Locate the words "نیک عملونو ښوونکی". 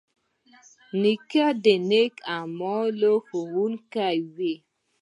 1.89-4.17